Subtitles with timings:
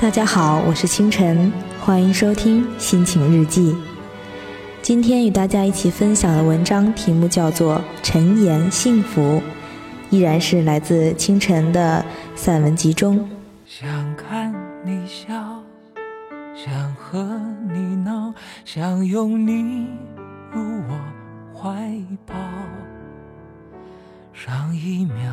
[0.00, 3.76] 大家好，我是清晨，欢迎收听心情日记。
[4.80, 9.20] 今天与大家一起分享的文章题目叫做《陈言幸福》，
[10.08, 12.02] 依然是来自清晨的
[12.34, 13.28] 散文集中。
[13.66, 14.54] 想看
[14.86, 15.62] 你笑，
[16.56, 18.32] 想和你闹，
[18.64, 19.86] 想拥你
[20.50, 20.98] 入我
[21.54, 22.34] 怀抱。
[24.32, 25.30] 上一秒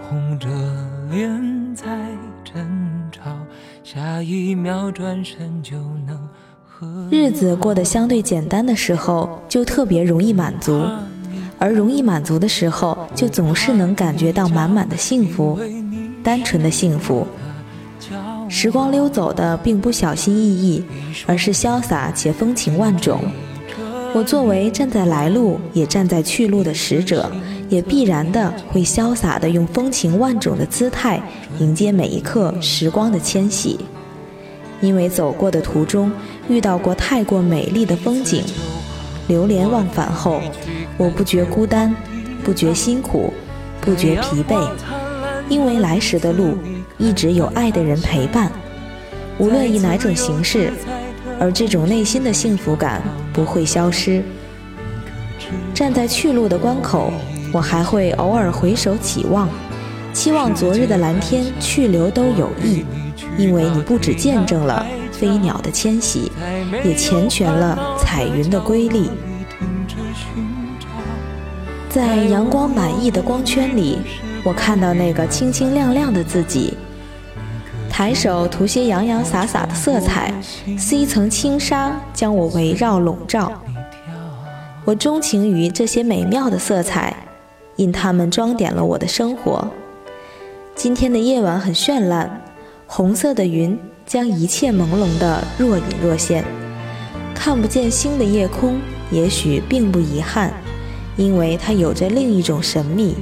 [0.00, 0.48] 红着
[1.10, 1.88] 脸在
[2.44, 2.88] 争，
[3.92, 5.76] 下一秒转身就
[6.06, 6.16] 能
[6.64, 10.84] 和日子过得相对简单的时候，就特别容易满足；
[11.58, 15.58] 而容易满足的时候，就总是能感觉到满满的幸福，
[16.22, 17.26] 单纯的幸福。
[18.48, 20.84] 时光溜走的并不小心翼翼，
[21.26, 23.20] 而是潇洒且风情万种。
[24.14, 27.28] 我作为站在来路也站在去路的使者，
[27.70, 31.22] 也必然的会潇洒的用风情万种的姿态
[31.58, 33.80] 迎接每一刻时光的迁徙。
[34.82, 36.10] 因为走过的途中
[36.48, 38.42] 遇到过太过美丽的风景，
[39.28, 40.40] 流连忘返后，
[40.98, 41.94] 我不觉孤单，
[42.42, 43.32] 不觉辛苦，
[43.80, 44.70] 不觉疲惫，
[45.48, 46.56] 因为来时的路
[46.98, 48.50] 一直有爱的人陪伴，
[49.38, 50.72] 无论以哪种形式。
[51.38, 54.22] 而这种内心的幸福感不会消失。
[55.72, 57.12] 站在去路的关口，
[57.52, 59.48] 我还会偶尔回首起望，
[60.12, 62.84] 期望昨日的蓝天去留都有意，
[63.36, 66.30] 因为你不止见证了飞鸟的迁徙，
[66.84, 69.10] 也缱绻了彩云的瑰丽。
[71.88, 73.98] 在阳光满溢的光圈里，
[74.44, 76.74] 我看到那个清清亮亮的自己。
[77.90, 80.32] 抬手涂些洋洋洒洒的色彩，
[80.78, 83.52] 似一层轻纱将我围绕笼罩。
[84.84, 87.14] 我钟情于这些美妙的色彩，
[87.80, 89.66] 因它们装点了我的生活。
[90.74, 92.42] 今天的夜晚很绚烂，
[92.86, 96.44] 红色的云将一切朦胧的若隐若现。
[97.34, 98.78] 看不见星的夜空，
[99.10, 100.52] 也许并不遗憾，
[101.16, 103.16] 因为它有着另一种神秘，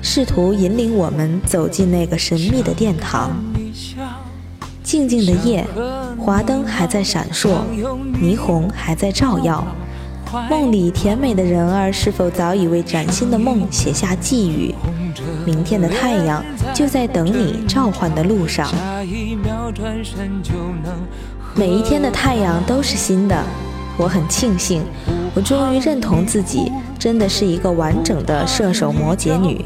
[0.00, 3.32] 试图引领我们走进那个神秘的殿堂。
[4.82, 5.66] 静静的夜，
[6.18, 7.58] 华灯还在闪烁，
[8.14, 9.62] 霓虹还在照耀。
[10.48, 14.72] 梦里甜美的人儿，是否早已为崭新的梦写下寄语？
[15.44, 18.68] 明天的太阳就在等你召唤的路上。
[21.54, 23.42] 每一天的太阳都是新的，
[23.96, 24.82] 我很庆幸，
[25.34, 29.64] 我终于认同自己真的是一个完整的射手摩羯女，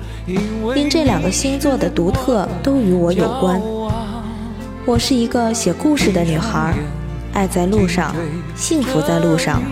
[0.75, 3.60] 因这两个星座的独特都与我有关。
[4.86, 6.75] 我是一个写故事的女孩，
[7.34, 8.14] 爱在路上，
[8.56, 9.62] 幸福在路上。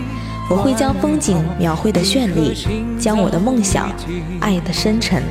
[0.49, 2.53] 我会将风景描绘的绚丽，
[2.99, 3.89] 将我的梦想
[4.39, 5.23] 爱得深沉。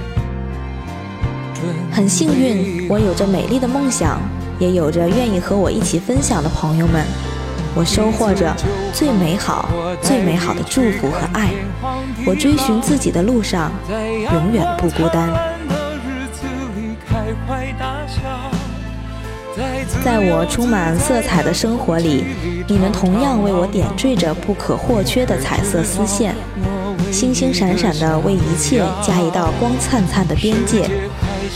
[1.90, 4.18] 很幸运，我有着美丽的梦想，
[4.58, 7.04] 也有着愿意和我一起分享的朋友们。
[7.74, 8.54] 我收获着
[8.92, 9.68] 最美好、
[10.02, 11.50] 最美好的祝福和爱。
[12.26, 15.30] 我追寻自己的路上，永远不孤单。
[20.02, 22.24] 在我充满色彩的生活里，
[22.66, 26.34] 你们同样为我点缀着不可或缺的彩色丝线，
[27.10, 30.88] 星星闪闪地为一切加一道光灿灿的边界，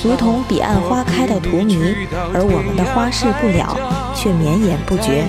[0.05, 1.95] 如同彼岸花开的荼蘼，
[2.35, 3.75] 而我们的花事不了，
[4.15, 5.25] 却绵延不绝。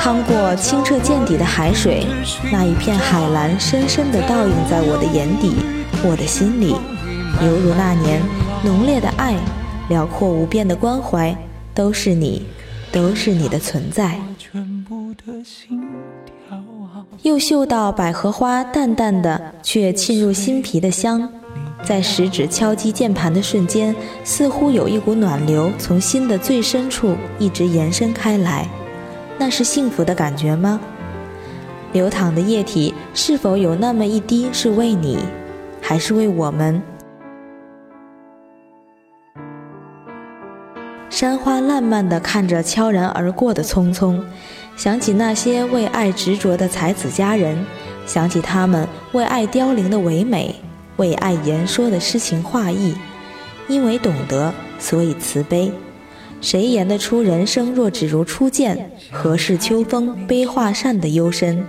[0.00, 2.06] 趟过清澈见底的海水，
[2.50, 5.54] 那一片海蓝深深地倒映在我的眼底，
[6.02, 6.74] 我的心里，
[7.44, 8.22] 犹如那年
[8.64, 9.36] 浓烈的爱。
[9.92, 11.36] 辽阔无边的关怀，
[11.74, 12.46] 都是你，
[12.90, 14.18] 都是你的存在。
[17.20, 21.28] 又嗅到百合花淡淡的却沁入心脾的香，
[21.84, 23.94] 在食指敲击键盘的瞬间，
[24.24, 28.66] 似乎有一股暖流从心的最深处一直延伸开来，
[29.38, 30.80] 那是幸福的感觉吗？
[31.92, 35.18] 流淌的液体是否有那么一滴是为你，
[35.82, 36.80] 还是为我们？
[41.12, 44.18] 山花烂漫地看着悄然而过的匆匆，
[44.78, 47.66] 想起那些为爱执着的才子佳人，
[48.06, 50.54] 想起他们为爱凋零的唯美，
[50.96, 52.94] 为爱言说的诗情画意。
[53.68, 55.70] 因为懂得，所以慈悲。
[56.40, 58.90] 谁言得出人生若只如初见？
[59.10, 61.62] 何事秋风悲画扇的幽深？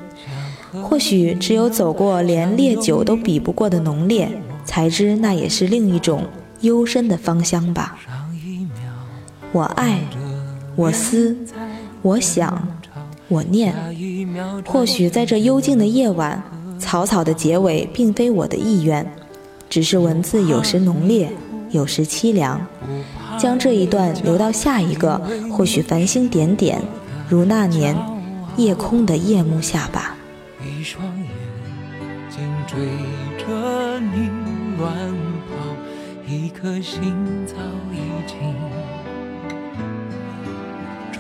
[0.82, 4.30] 或许只有走过连烈酒都比不过的浓烈，
[4.64, 6.24] 才知那也是另一种
[6.62, 8.00] 幽深的芳香吧。
[9.54, 10.00] 我爱，
[10.76, 11.38] 我思，
[12.02, 12.68] 我想，
[13.28, 13.72] 我念。
[14.66, 16.42] 或许在这幽静的夜晚，
[16.80, 19.06] 草草的结尾并非我的意愿，
[19.70, 21.30] 只是文字有时浓烈，
[21.70, 22.60] 有时凄凉，
[23.38, 25.22] 将这一段留到下一个，
[25.52, 26.82] 或许繁星点点，
[27.30, 27.96] 如那年
[28.58, 30.18] 夜空的夜幕下吧。
[30.66, 31.28] 一双眼
[32.32, 32.80] 睛追
[33.38, 34.32] 着你
[34.80, 34.92] 乱
[35.48, 35.54] 跑，
[36.28, 37.14] 一颗心
[37.46, 37.54] 早
[37.92, 38.40] 已经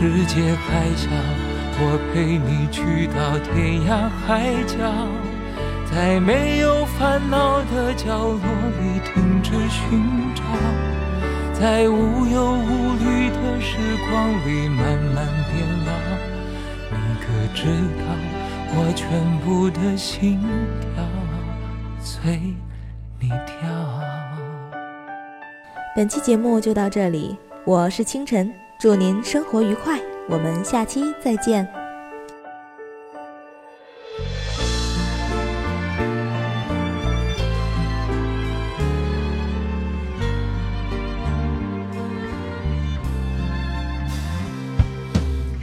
[0.00, 1.08] 世界还小，
[1.80, 4.78] 我陪你去到天涯海角，
[5.90, 10.42] 在没有烦恼的角落里停止寻找，
[11.52, 13.76] 在无忧无虑的时
[14.08, 15.90] 光里慢慢变老，
[16.92, 17.66] 你可知
[17.98, 18.14] 道？
[18.76, 19.10] 我全
[19.40, 20.38] 部的心
[20.94, 21.02] 跳
[21.98, 22.54] 随
[23.18, 23.68] 你跳。
[25.96, 29.98] 本期节目就到这里，我是清晨，祝您生活愉快，
[30.28, 31.68] 我们下期再见。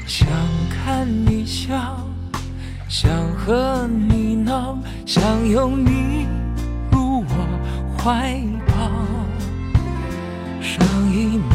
[0.06, 0.28] 想
[0.70, 1.74] 看你笑。
[2.90, 6.28] 想和你闹，想拥你
[6.92, 8.74] 入我怀抱。
[10.62, 11.55] 上一秒